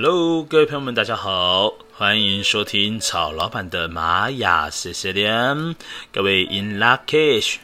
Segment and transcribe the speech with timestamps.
[0.00, 5.72] Hello，各位朋友们，大家好，欢迎收听草老板的玛雅 C C M。
[6.12, 7.56] 各位 In Lak'ech，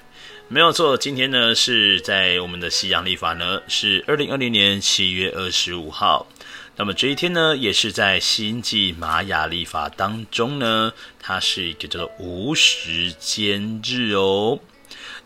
[0.48, 6.26] 没有错，今天呢是在我们的西洋历法呢是二零二零年七月二十五号。
[6.74, 14.58] 那么这一天呢，也是在星际玛雅历法当中呢，它是一个叫做无时间日哦。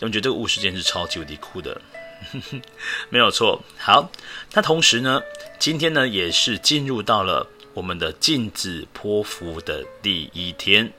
[0.01, 1.81] 我们觉得这个无时间日超级无敌酷的。
[3.11, 4.11] 没有错，好，
[4.55, 5.21] 那同时呢，
[5.59, 10.93] 今天呢也是进入到了我们的镜子波符的第一天。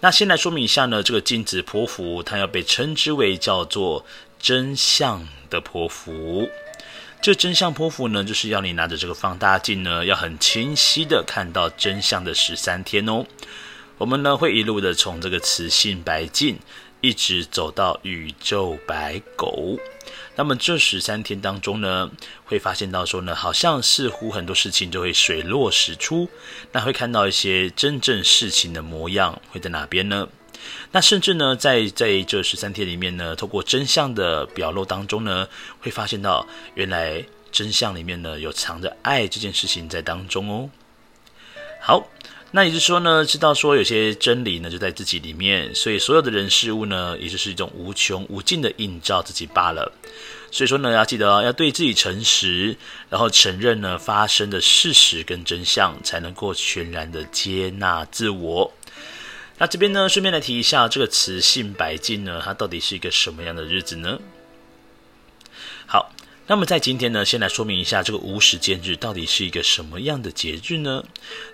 [0.00, 4.04] 那先来说明一下呢，这个镜子波符它要被称之为叫做
[4.38, 6.48] 真相的波符。
[7.20, 13.26] 这真相波符呢，就是要你拿着这个放大镜呢，要很清晰的看到真相的十三天哦。
[13.98, 16.58] 我们呢会一路的从这个雌性白镜，
[17.02, 19.78] 一直走到宇宙白狗。
[20.40, 22.10] 那么这十三天当中呢，
[22.46, 26.30] 会发现到说呢，好像似乎很多事情就会水落石出，
[26.72, 30.26] 那会看到一些真正事情的模样会在哪边呢？
[30.92, 35.46] 那甚至呢，在在这十三天里面呢，透过真相的表露当中呢，
[35.78, 40.70] 会发现到原来真相里面呢有藏着爱这件事情在当中哦。
[41.82, 42.08] 好。
[42.52, 49.92] 那也就是说呢，知道说有些真理呢就在自己里面，所以所有的人事物呢，也就是一种无穷无尽的映照自己罢了。
[50.50, 52.76] 所以说呢，要记得要对自己诚实，
[53.08, 58.72] 然后承认呢发生的事实跟真相，才能够全然的接纳自我。
[59.58, 64.18] 那这边呢，顺便来提一下，这个词性白镜呢，它到底是一个什么样的日子呢？
[65.86, 66.10] 好。
[66.50, 71.04] 那么在今天呢，先来说明一下这个无时间日到底是一个什么样的节日呢？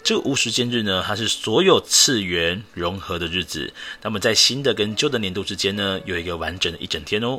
[0.03, 3.71] 这个无时间日呢，它是所有次元融合的日子。
[4.01, 7.39] 那么在新的跟旧的年度之间呢，有一个完整的一整天哦。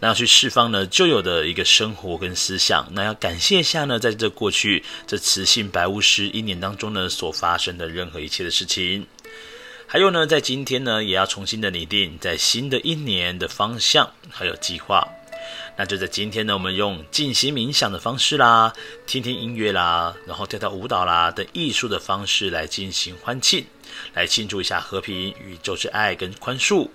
[0.00, 2.86] 那要去释放呢旧有的一个生活跟思想。
[2.92, 9.06] 那要感谢一下呢，在这过去这雌性白巫师一年当中呢所发生的任何一切的事情。
[9.86, 15.08] 还有呢，在今天呢，也要重新的拟定在新的一年的方向还有计划。
[15.76, 18.72] 那就在今天呢，我们用静心冥想的方式啦，
[19.06, 23.64] 听听音乐啦，然后跳跳舞蹈啦等艺术的方式来进行欢庆，
[24.14, 26.88] 来庆祝一下和平、宇宙之爱跟宽恕。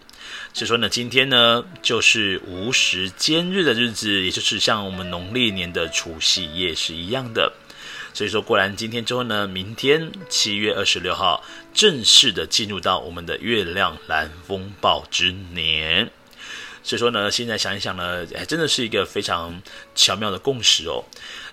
[0.53, 7.51] 所以说呢，今天呢就是无时间日的日子，也就是像我们农历年的除夕夜是一样的。
[8.13, 11.43] 所以说，过完今天之后呢，明天七月二十六号
[11.73, 16.09] 正式的进入到我们的月亮蓝风暴之年。
[16.85, 19.59] 所以说呢，现在想一想呢，还真的是一个非常
[19.95, 21.03] 巧妙的共识哦。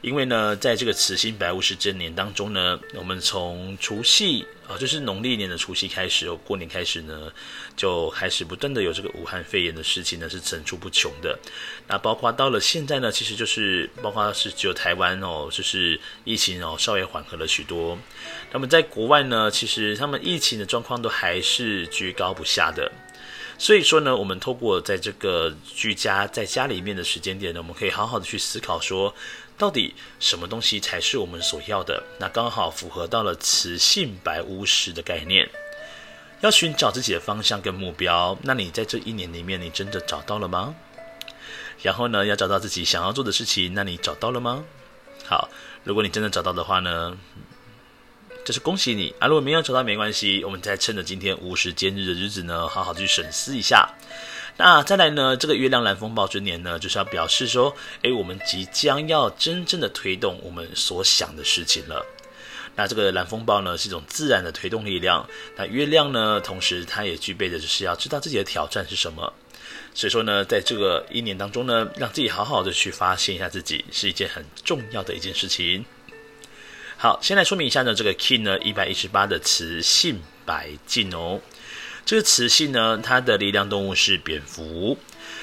[0.03, 7.33] 因为呢，在这个慈心白巫师这年当中呢，我们从除夕啊，就是农历年的除夕开始哦，过年开始呢，
[7.75, 11.39] 就开始不断的有这个武汉肺炎的事情呢，是层出不穷的。
[11.89, 17.97] 那包括到了现在呢，其实就是包括是只有台湾哦，就是疫情哦稍微缓和了许多。
[18.53, 22.93] 那么在国外呢，其实他们疫情的状况都还是居高不下的。
[23.63, 29.15] 所以说呢，我们透过在这个居家在家里面的时间点呢，我们可以好好的去思考说，
[29.57, 32.03] 到底什么东西才是我们所要的？
[32.19, 35.49] 那刚好符合到了磁性白巫师的概念，
[36.41, 38.37] 要寻找自己的方向跟目标。
[38.43, 40.75] 那你在这一年里面，你真的找到了吗？
[41.83, 44.65] 然后呢，要找到自己想要做的事情，那你找到了吗？
[45.25, 45.49] 好，
[45.85, 47.17] 如果你真的找到的话呢，
[48.45, 49.29] 就是恭喜你啊！
[49.29, 53.89] 如果没有抽到没关系，我们再趁着今天无时间日的日子呢，好好去审视一下。
[54.57, 62.05] 那再来呢，这个月亮蓝风暴之年呢，就是要表示说，诶，我们即将要真正的推动我们所想的事情了。
[62.75, 65.27] 那这个蓝风暴呢，是一种自然的推动力量。
[65.57, 69.33] 那月亮呢，同时它也具备的就是要知道自己的挑战是什么。
[69.95, 75.85] 所以说呢，在这个一年当中呢，让自己好好的去发现一下自己，是一件很重要的一件事情。
[77.03, 81.41] 好，先来说明一下呢，这个 Kin 呢一百一十八的雌性白净哦，
[82.07, 84.97] 这个雌性呢，它的力量动物是蝙蝠。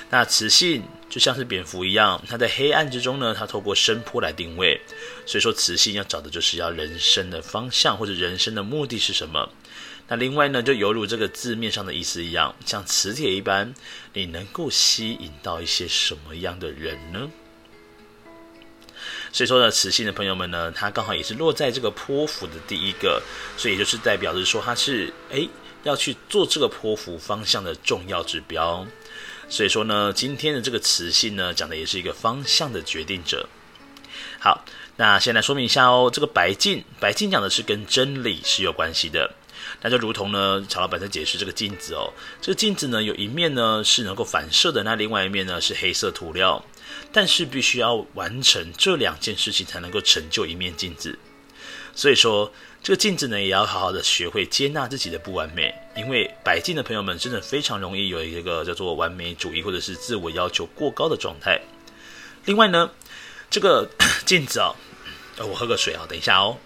[0.09, 4.79] 那雌性就像是蝙蝠一样，它在黑暗之中呢，它透过声波来定位。
[5.25, 9.49] 所以说，雌性要找的就是要人生的方向或者人生的目的是什么。
[10.07, 13.73] 那另外呢，就犹如这个字面上的意思一样，像磁铁一般，
[14.13, 17.29] 你能够吸引到一些什么样的人呢？
[19.31, 23.21] 所以说呢，磁性的朋友们呢，他刚好也是落在这个波幅的第一个，
[23.57, 25.49] 所以就是代表着说他是诶
[25.83, 28.85] 要去做这个波幅方向的重要指标。
[29.47, 33.47] 所以说呢，今天的这个磁性呢，讲的也是一个方向的决定者。
[34.39, 34.63] 好，
[34.97, 39.33] 那先来说明一下哦，这个白镜，白镜讲的是跟真理是有关系的。
[39.81, 46.63] 那就如同呢，曹老板在解释这个镜子哦，这个镜子呢，有一面呢是能够反射的，那另外一面呢是黑色涂料。
[47.11, 51.17] 但是必须要完成这两件事情才能够成就一面镜子，
[51.95, 52.51] 所以说，
[52.83, 61.59] 这个镜子呢，也要好好的学会接纳自己的不完美，因为白镜的朋友们真的非常容易有一个叫做完美主义或者是自我要求过高的状态。
[62.45, 62.91] 另外呢，
[63.49, 63.87] 这个
[64.25, 64.75] 镜子啊、
[65.37, 66.57] 哦，我喝个水啊，等一下哦。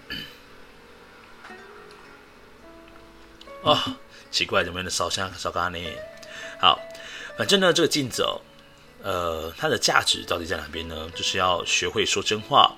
[3.63, 3.77] 哦，
[4.29, 5.79] 奇怪，怎么能烧香烧咖呢？
[6.59, 6.79] 好，
[7.37, 8.41] 反正呢，这个镜子哦，
[9.01, 11.09] 呃，它的价值到底在哪边呢？
[11.15, 12.75] 就是要学会说真话。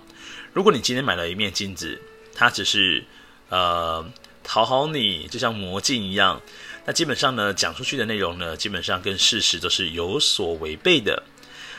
[0.53, 1.99] 如果你今天买了一面镜子，
[2.33, 3.03] 它只是
[3.49, 4.05] 呃
[4.43, 6.41] 讨好你，就像魔镜一样，
[6.85, 11.23] 那基本上呢，讲出去的内容呢，基本上跟事实都是有所违背的。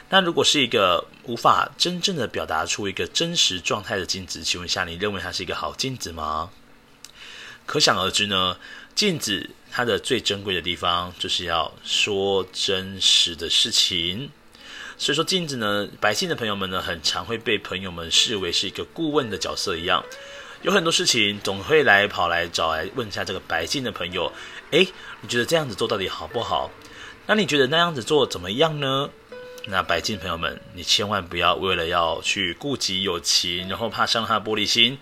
[0.09, 6.51] 那如果是一个无法真正的表达出一个真实状态的镜子，请问一下，你认为它是一个好镜子吗？
[7.67, 8.57] 可想而知呢。
[8.95, 14.31] 镜子它的最珍贵的地方，就是要说真实的事情。
[14.97, 20.03] 所以说，镜子呢，白镜的朋友们呢，很常会被朋友们视为是一个顾问的角色一样，
[20.63, 24.33] 有很多事情总会来跑来找来问一下这个白镜的朋友。
[24.71, 24.89] 诶，
[25.21, 26.71] 你觉得这样子做到底好不好？
[27.27, 29.11] 那你觉得那样子做怎么样呢？
[29.67, 34.97] 那白镜朋友们，你千万不要为了要去顾及友情，然后怕伤他玻璃心。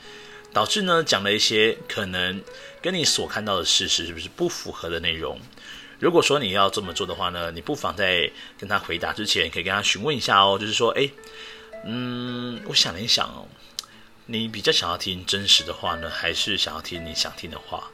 [0.55, 2.41] 导致呢，讲了一些可能
[2.81, 5.39] 跟你所看到的事实是不是不符合的内容。
[5.99, 11.11] 如果说你要这么做的话呢，你不妨在跟他回答之前，可以跟他询问一下哦，就是说，哎，
[11.85, 13.49] 嗯，我想了一想哦，
[14.27, 17.91] 你比较想要听真实的话呢，还是想要听你想听的话？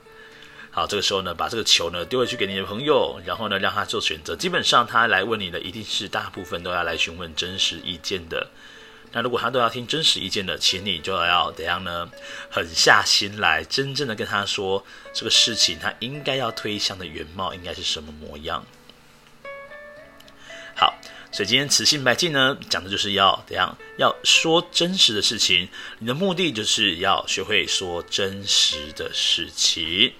[0.71, 4.37] 好，这个时候呢，把这个球呢丢回去给你的朋友，然后呢，让他做选择。
[4.37, 8.49] 基本上他来问你的，一定是大部分都要来询问真实意见的。
[9.13, 12.09] 那如果他都要听真实意见的，请你就要怎样呢？
[12.49, 18.65] 狠下心来，真正的跟他说这个事情，他应该要推向的原貌应该是什么模样。
[20.77, 20.95] 好，
[21.33, 25.69] 所以今天磁性白镜呢，讲的就是要怎样，要说真实的事情。
[25.99, 30.13] 你的目的就是要学会说真实的事情。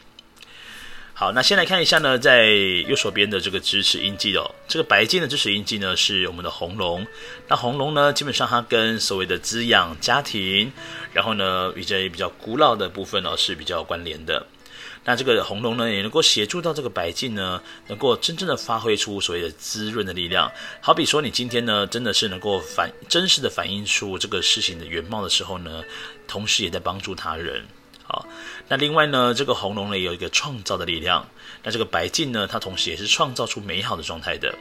[1.21, 7.07] 好，那先来看一下呢，在右手边的这个支持印记哦，这个白镜的支持印记呢是我们的红龙。
[7.47, 10.73] 那红龙呢，基本上它跟所谓的滋养家庭，
[11.13, 14.47] 然后呢，与这比较古老的部分呢是比较关联的。
[15.05, 20.51] 那这个红龙呢，也能够协助到这个白镜呢，能够真正的发挥出所谓的滋润的力量。
[20.81, 25.85] 好比说，你今天呢，真的是能够反真实的反映出这个事情的原貌的时候呢，
[26.27, 27.63] 同时也在帮助他人。
[28.13, 28.27] 好，
[28.67, 31.29] 那另外呢，这个红龙呢有一个创造的力量。
[31.63, 34.53] 那这个白镜呢，它同时也是创造出美好的状态的。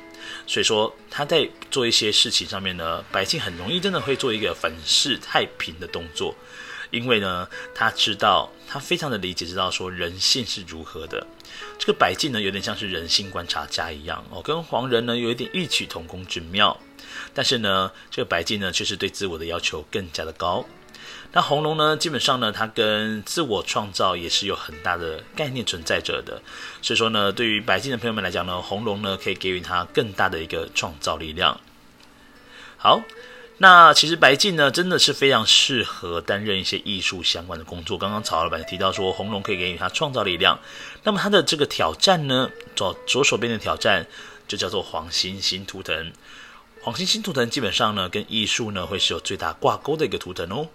[0.45, 6.35] 所以说，他在做一些事情上面呢，白镜很容易真的会做一个粉饰太平的动作，
[6.91, 11.25] 因为呢，他知道，他非常的理解，知道说人性是如何的。
[11.79, 16.79] 这个白镜呢，有点像是人性观察家一样哦，跟黄人呢有一点异曲同工之妙。
[17.33, 20.63] 但是呢，这个白镜呢，却是对自我的要求更加的高。
[21.31, 26.41] 那红龙呢，基本上呢，它跟自我创造也是有很大的概念存在着的。
[26.81, 31.61] 所以说呢，对于白金的朋友们来讲呢，红龙呢可以给予它更大的一个创造力量。
[32.77, 33.03] 好，
[33.59, 37.95] 那其实白镜呢，真的是非常适合担任一些艺术相关的工作。
[37.95, 40.59] 刚刚曹老板提到说，红龙可以给予它创造力量。
[41.03, 44.07] 那么它的这个挑战呢，左左手边的挑战
[44.47, 46.11] 就叫做黄星星图腾。
[46.81, 50.67] 黄星星图腾基本上呢，跟艺术呢会是有最大挂钩的一个图腾哦。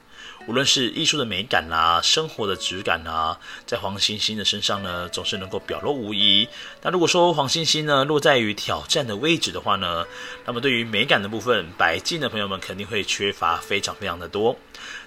[0.46, 6.46] 无论是艺术的美感啊，生活的质感啊，在黄星星的身上呢，总是能够表露无遗。
[6.82, 10.04] 那如果说黄星星呢落在于挑战的位置的话呢，
[10.44, 14.54] 那么对于美感的部分，白镜的朋友们肯定会缺乏非常非常的多。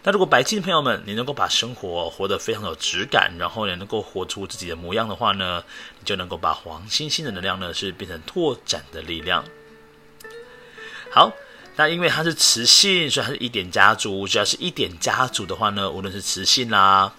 [0.04, 5.64] 那如果白镜的朋友们，你能够把生活活得非常有质感，然后也能够活出自己的模样的话呢，
[6.00, 9.46] 你就能够把黄星星的能量呢是变成拓展的力量。
[11.12, 11.32] 好。
[11.80, 14.28] 那因为它是磁性，所以它是一点家族。
[14.28, 17.14] 只要是一点家族的话呢，无论是磁性啦、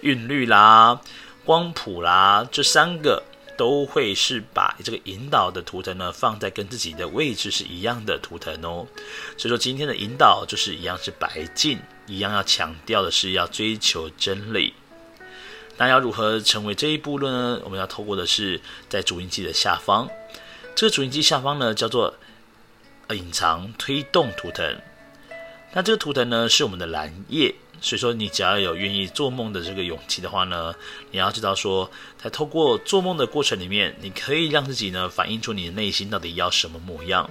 [0.00, 0.98] 韵律啦、
[1.44, 3.22] 光谱啦，这三个
[3.58, 8.86] 都会是把这个引导的图腾呢放在跟自己的位置是一样的图腾哦。
[9.36, 14.72] 所以说今天的引导就是一样是白镜，一样要强调的是要追求真理。
[15.76, 17.60] 那要如何成为这一步呢？
[17.62, 20.08] 我们要透过的是在主音记的下方，
[20.74, 22.14] 这个主音记下方呢叫做。
[23.14, 24.76] 隐藏推动图腾，
[25.72, 30.74] 那这个图腾呢是我们的蓝夜，所以说你只要有愿意做梦的这个勇气的话呢，
[31.10, 31.90] 你要知道说，
[32.22, 37.30] 在透过做梦的过程里面，你可以让自己呢反映出你的内心到底要什么模样。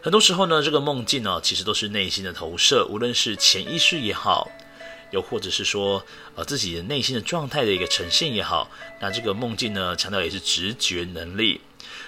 [0.00, 4.48] 很多时候呢，这个梦境呢其实都是内心的投射，无论是潜意识也好，
[5.10, 6.04] 又或者是说
[6.36, 11.60] 呃自己的内心的状态的一个呈现也好，那这个梦境呢强调也是直觉能力。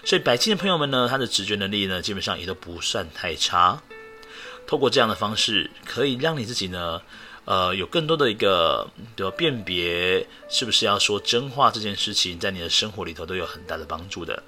[0.05, 3.81] 所以白镜的朋友们呢，他的直觉能力呢，基本上也都不算太差。
[4.67, 7.01] 透过这样的方式，可以让你自己呢，
[7.45, 14.43] 呃，有更多的一个的辨别，是不是要说真话这件事情，在你的生活里头都有很大的帮助的。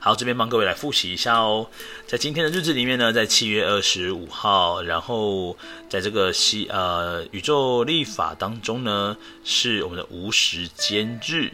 [0.00, 1.68] 好，这边帮各位来复习一下哦。
[2.06, 5.56] 在今天的日子里面呢，在七月二十五号，然后
[5.88, 11.52] 在这个西呃宇宙历法当中呢，是我们的无时间日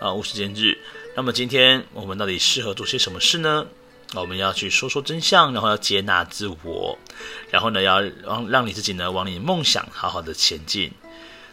[0.00, 0.76] 啊，无时间日。
[1.14, 3.66] 那么今天我们到底适合做些什么事呢？
[4.14, 6.98] 我们要去说说真相，然后要接纳自我，
[7.50, 10.90] 然后呢，要让让你自己呢往你的梦想好好的前进，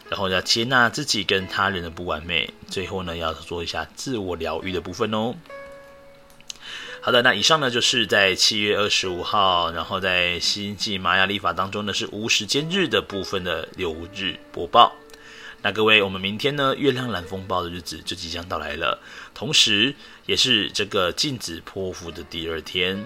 [0.08, 5.36] 然后要接纳自己跟他人的不完美，最后呢，要做一下自我疗愈的部分哦。
[7.00, 14.92] 好的，那以上呢就是在七月二十五号，然后在星际玛雅历法当中呢是无时间日的部分的流日播报。
[15.60, 19.00] 那各位，我们明天呢，月亮蓝风暴的日子就即将到来了，
[19.34, 19.94] 同时
[20.26, 23.04] 也是这个禁止泼妇的第二天。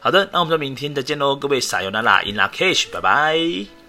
[0.00, 3.83] 好的，那我们就明天再见喽，各位撒由那拉，In la cash，拜拜。